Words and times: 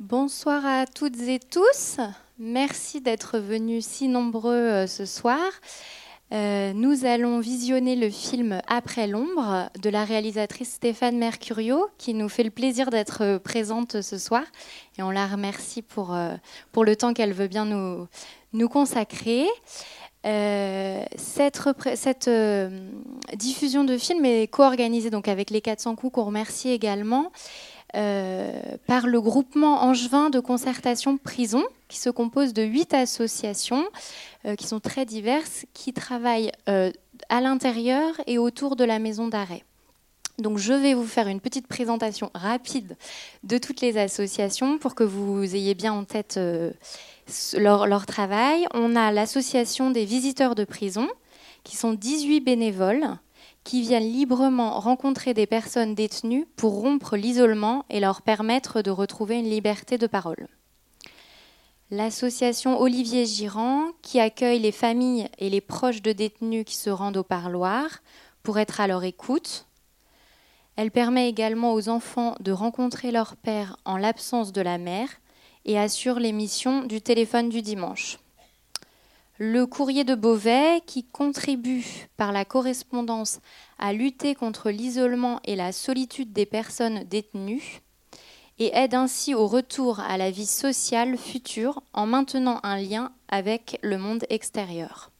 Bonsoir 0.00 0.64
à 0.64 0.86
toutes 0.86 1.20
et 1.22 1.40
tous. 1.40 1.96
Merci 2.38 3.00
d'être 3.00 3.40
venus 3.40 3.84
si 3.84 4.06
nombreux 4.06 4.54
euh, 4.54 4.86
ce 4.86 5.04
soir. 5.04 5.40
Euh, 6.32 6.72
nous 6.72 7.04
allons 7.04 7.40
visionner 7.40 7.96
le 7.96 8.08
film 8.08 8.60
Après 8.68 9.08
l'ombre 9.08 9.70
de 9.82 9.90
la 9.90 10.04
réalisatrice 10.04 10.74
Stéphane 10.74 11.18
Mercurio, 11.18 11.88
qui 11.98 12.14
nous 12.14 12.28
fait 12.28 12.44
le 12.44 12.50
plaisir 12.50 12.90
d'être 12.90 13.38
présente 13.38 14.00
ce 14.00 14.18
soir. 14.18 14.44
Et 14.98 15.02
on 15.02 15.10
la 15.10 15.26
remercie 15.26 15.82
pour, 15.82 16.14
euh, 16.14 16.34
le 16.76 16.94
temps 16.94 17.12
qu'elle 17.12 17.32
veut 17.32 17.48
bien 17.48 17.64
nous, 17.64 18.68
consacrer. 18.68 19.46
Euh, 20.26 21.04
cette, 21.16 22.30
diffusion 23.34 23.82
de 23.82 23.98
film 23.98 24.24
est 24.24 24.46
co-organisée 24.46 25.10
avec 25.26 25.50
les 25.50 25.60
400 25.60 25.96
coups 25.96 26.12
qu'on 26.12 26.24
remercie 26.24 26.70
également 26.70 27.32
par 27.92 29.06
le 29.06 29.20
groupement 29.20 29.82
angevin 29.82 30.30
de 30.30 30.40
concertation 30.40 31.16
prison 31.16 31.64
qui 31.88 31.98
se 31.98 32.10
compose 32.10 32.52
de 32.52 32.62
huit 32.62 32.94
associations 32.94 33.84
euh, 34.46 34.54
qui 34.54 34.66
sont 34.66 34.78
très 34.78 35.04
diverses, 35.04 35.64
qui 35.72 35.92
travaillent 35.92 36.52
euh, 36.68 36.92
à 37.28 37.40
l'intérieur 37.40 38.14
et 38.26 38.38
autour 38.38 38.76
de 38.76 38.84
la 38.84 38.98
maison 38.98 39.26
d'arrêt. 39.28 39.64
Donc 40.38 40.58
je 40.58 40.72
vais 40.72 40.94
vous 40.94 41.06
faire 41.06 41.26
une 41.26 41.40
petite 41.40 41.66
présentation 41.66 42.30
rapide 42.34 42.96
de 43.42 43.58
toutes 43.58 43.80
les 43.80 43.98
associations 43.98 44.78
pour 44.78 44.94
que 44.94 45.02
vous 45.02 45.56
ayez 45.56 45.74
bien 45.74 45.92
en 45.92 46.04
tête 46.04 46.36
euh, 46.36 46.70
leur, 47.56 48.06
travail. 48.06 48.66
On 48.74 48.94
a 48.94 49.10
l'association 49.10 49.90
des 49.90 50.04
visiteurs 50.04 50.54
de 50.54 50.64
prison, 50.64 51.08
qui 51.64 51.76
sont 51.76 51.92
18 51.92 52.40
bénévoles 52.40 53.08
qui 53.64 53.82
viennent 53.82 54.12
librement 54.12 54.80
rencontrer 54.80 55.34
des 55.34 55.46
personnes 55.46 55.94
détenues 55.94 56.46
pour 56.56 56.80
rompre 56.80 57.16
l'isolement 57.16 57.84
et 57.90 58.00
leur 58.00 58.22
permettre 58.22 58.82
de 58.82 58.90
retrouver 58.90 59.38
une 59.38 59.50
liberté 59.50 59.98
de 59.98 60.06
parole 60.06 60.48
l'association 61.90 62.80
Olivier 62.80 63.24
Girand 63.24 63.86
qui 64.02 64.20
accueille 64.20 64.58
les 64.58 64.72
familles 64.72 65.28
et 65.38 65.48
les 65.48 65.60
proches 65.60 66.02
de 66.02 66.12
détenus 66.12 66.64
qui 66.66 66.76
se 66.76 66.90
rendent 66.90 67.16
au 67.16 67.22
parloir 67.22 67.88
pour 68.42 68.58
être 68.58 68.80
à 68.80 68.86
leur 68.86 69.04
écoute. 69.04 69.66
Elle 70.76 70.90
permet 70.90 71.28
également 71.28 71.72
aux 71.72 71.88
enfants 71.88 72.34
de 72.40 72.52
rencontrer 72.52 73.10
leur 73.10 73.36
père 73.36 73.76
en 73.84 73.96
l'absence 73.96 74.52
de 74.52 74.60
la 74.60 74.78
mère 74.78 75.08
et 75.64 75.78
assure 75.78 76.20
l'émission 76.20 76.84
du 76.84 77.00
téléphone 77.00 77.48
du 77.48 77.62
dimanche. 77.62 78.18
Le 79.40 79.66
courrier 79.66 80.02
de 80.02 80.16
Beauvais, 80.16 80.82
qui 80.84 81.04
contribue 81.04 82.08
par 82.16 82.32
la 82.32 82.44
correspondance 82.44 83.38
à 83.78 83.92
lutter 83.92 84.34
contre 84.34 84.68
l'isolement 84.68 85.38
et 85.44 85.54
la 85.54 85.70
solitude 85.70 86.32
des 86.32 86.44
personnes 86.44 87.04
détenues, 87.04 87.80
et 88.58 88.76
aide 88.76 88.94
ainsi 88.94 89.34
au 89.34 89.46
retour 89.46 90.00
à 90.00 90.16
la 90.16 90.32
vie 90.32 90.44
sociale 90.44 91.16
future 91.16 91.80
en 91.92 92.06
maintenant 92.06 92.58
un 92.64 92.78
lien 92.78 93.12
avec 93.28 93.78
le 93.82 93.96
monde 93.96 94.24
extérieur. 94.28 95.12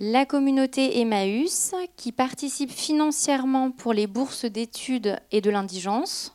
La 0.00 0.26
communauté 0.26 0.98
Emmaüs, 0.98 1.76
qui 1.96 2.10
participe 2.10 2.72
financièrement 2.72 3.70
pour 3.70 3.92
les 3.92 4.08
bourses 4.08 4.46
d'études 4.46 5.20
et 5.30 5.40
de 5.40 5.50
l'indigence. 5.50 6.33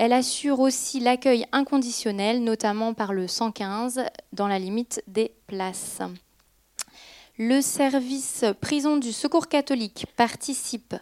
Elle 0.00 0.12
assure 0.12 0.60
aussi 0.60 1.00
l'accueil 1.00 1.44
inconditionnel, 1.50 2.44
notamment 2.44 2.94
par 2.94 3.12
le 3.12 3.26
115, 3.26 4.04
dans 4.32 4.46
la 4.46 4.60
limite 4.60 5.02
des 5.08 5.32
places. 5.48 5.98
Le 7.36 7.60
service 7.60 8.44
prison 8.60 8.96
du 8.96 9.10
Secours 9.10 9.48
catholique 9.48 10.06
participe 10.16 10.94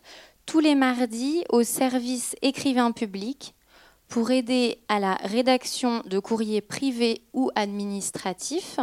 tous 0.47 0.61
les 0.61 0.75
mardis 0.75 1.45
au 1.51 1.63
service 1.63 2.37
écrivain 2.41 2.91
public 2.91 3.55
pour 4.09 4.31
aider 4.31 4.79
à 4.89 4.99
la 4.99 5.17
rédaction 5.17 6.03
de 6.07 6.19
courriers 6.19 6.63
privés 6.63 7.21
ou 7.35 7.51
administratifs 7.55 8.81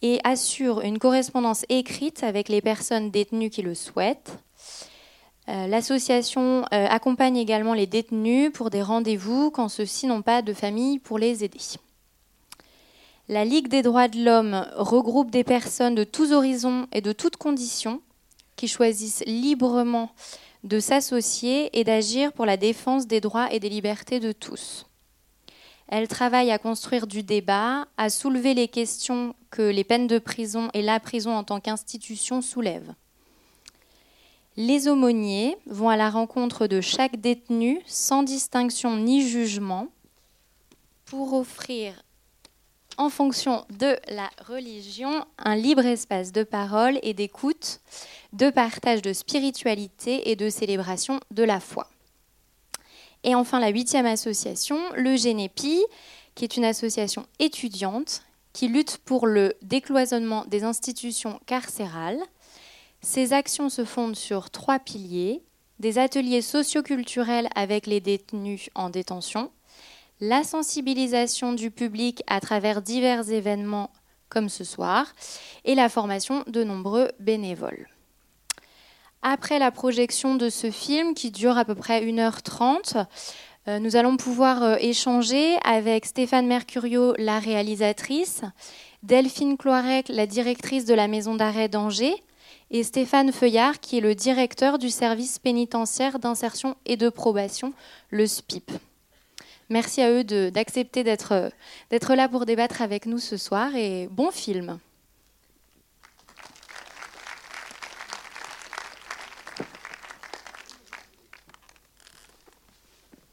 et 0.00 0.18
assure 0.24 0.80
une 0.80 0.98
correspondance 0.98 1.66
écrite 1.68 2.22
avec 2.22 2.48
les 2.48 2.62
personnes 2.62 3.10
détenues 3.10 3.50
qui 3.50 3.60
le 3.60 3.74
souhaitent. 3.74 4.38
Euh, 5.48 5.66
l'association 5.66 6.64
euh, 6.74 6.86
accompagne 6.88 7.38
également 7.38 7.72
les 7.72 7.86
détenus 7.86 8.52
pour 8.52 8.68
des 8.68 8.82
rendez-vous 8.82 9.50
quand 9.50 9.68
ceux-ci 9.68 10.06
n'ont 10.06 10.20
pas 10.20 10.42
de 10.42 10.52
famille 10.52 10.98
pour 10.98 11.18
les 11.18 11.42
aider. 11.42 11.60
La 13.28 13.46
Ligue 13.46 13.68
des 13.68 13.82
droits 13.82 14.08
de 14.08 14.22
l'homme 14.22 14.66
regroupe 14.76 15.30
des 15.30 15.44
personnes 15.44 15.94
de 15.94 16.04
tous 16.04 16.32
horizons 16.32 16.86
et 16.92 17.00
de 17.00 17.12
toutes 17.12 17.36
conditions 17.36 18.02
qui 18.56 18.68
choisissent 18.68 19.24
librement 19.26 20.10
de 20.64 20.80
s'associer 20.80 21.78
et 21.78 21.84
d'agir 21.84 22.32
pour 22.32 22.44
la 22.44 22.56
défense 22.56 23.06
des 23.06 23.20
droits 23.20 23.50
et 23.52 23.60
des 23.60 23.68
libertés 23.70 24.20
de 24.20 24.32
tous. 24.32 24.86
Elle 25.86 26.08
travaille 26.08 26.50
à 26.50 26.58
construire 26.58 27.06
du 27.06 27.22
débat, 27.22 27.86
à 27.96 28.10
soulever 28.10 28.52
les 28.52 28.68
questions 28.68 29.34
que 29.50 29.62
les 29.62 29.84
peines 29.84 30.08
de 30.08 30.18
prison 30.18 30.68
et 30.74 30.82
la 30.82 31.00
prison 31.00 31.34
en 31.34 31.44
tant 31.44 31.60
qu'institution 31.60 32.42
soulèvent. 32.42 32.92
Les 34.60 34.88
aumôniers 34.88 35.56
vont 35.66 35.88
à 35.88 35.96
la 35.96 36.10
rencontre 36.10 36.66
de 36.66 36.80
chaque 36.80 37.20
détenu 37.20 37.80
sans 37.86 38.24
distinction 38.24 38.96
ni 38.96 39.22
jugement 39.22 39.86
pour 41.04 41.32
offrir 41.34 42.02
en 42.96 43.08
fonction 43.08 43.64
de 43.70 43.96
la 44.08 44.28
religion, 44.44 45.24
un 45.38 45.54
libre 45.54 45.86
espace 45.86 46.32
de 46.32 46.42
parole 46.42 46.98
et 47.04 47.14
d'écoute, 47.14 47.78
de 48.32 48.50
partage 48.50 49.00
de 49.00 49.12
spiritualité 49.12 50.28
et 50.28 50.34
de 50.34 50.50
célébration 50.50 51.20
de 51.30 51.44
la 51.44 51.60
foi. 51.60 51.88
Et 53.22 53.36
enfin, 53.36 53.60
la 53.60 53.68
huitième 53.68 54.06
association, 54.06 54.80
le 54.96 55.14
GENEPI, 55.14 55.84
qui 56.34 56.42
est 56.44 56.56
une 56.56 56.64
association 56.64 57.26
étudiante 57.38 58.22
qui 58.52 58.66
lutte 58.66 58.98
pour 59.04 59.28
le 59.28 59.54
décloisonnement 59.62 60.44
des 60.46 60.64
institutions 60.64 61.38
carcérales. 61.46 62.18
Ces 63.00 63.32
actions 63.32 63.68
se 63.68 63.84
fondent 63.84 64.16
sur 64.16 64.50
trois 64.50 64.78
piliers. 64.78 65.42
Des 65.78 65.98
ateliers 65.98 66.42
socioculturels 66.42 67.48
avec 67.54 67.86
les 67.86 68.00
détenus 68.00 68.68
en 68.74 68.90
détention, 68.90 69.52
la 70.20 70.42
sensibilisation 70.42 71.52
du 71.52 71.70
public 71.70 72.24
à 72.26 72.40
travers 72.40 72.82
divers 72.82 73.30
événements 73.30 73.92
comme 74.28 74.48
ce 74.48 74.64
soir. 74.64 75.06
Et 75.64 75.76
la 75.76 75.88
formation 75.88 76.42
de 76.48 76.64
nombreux 76.64 77.12
bénévoles. 77.20 77.88
Après 79.22 79.58
la 79.58 79.70
projection 79.70 80.34
de 80.34 80.48
ce 80.48 80.70
film 80.70 81.14
qui 81.14 81.30
dure 81.30 81.58
à 81.58 81.64
peu 81.64 81.74
près 81.74 82.04
1h30, 82.04 83.06
euh, 83.66 83.78
nous 83.78 83.96
allons 83.96 84.16
pouvoir 84.16 84.62
euh, 84.62 84.76
échanger 84.80 85.56
avec 85.64 86.06
Stéphane 86.06 86.46
Mercurio, 86.46 87.14
la 87.18 87.38
réalisatrice, 87.38 88.42
Delphine 89.02 89.56
Cloirec, 89.56 90.08
la 90.08 90.26
directrice 90.26 90.84
de 90.84 90.94
la 90.94 91.08
maison 91.08 91.34
d'arrêt 91.34 91.68
d'Angers, 91.68 92.14
et 92.70 92.82
Stéphane 92.82 93.32
Feuillard, 93.32 93.80
qui 93.80 93.98
est 93.98 94.00
le 94.00 94.14
directeur 94.14 94.78
du 94.78 94.90
service 94.90 95.38
pénitentiaire 95.38 96.18
d'insertion 96.18 96.76
et 96.86 96.96
de 96.96 97.08
probation, 97.08 97.72
le 98.10 98.26
SPIP. 98.26 98.70
Merci 99.70 100.00
à 100.00 100.10
eux 100.10 100.24
d'accepter 100.50 101.04
d'être 101.04 102.14
là 102.14 102.28
pour 102.28 102.46
débattre 102.46 102.82
avec 102.82 103.06
nous 103.06 103.18
ce 103.18 103.36
soir 103.36 103.74
et 103.74 104.08
bon 104.10 104.30
film. 104.30 104.78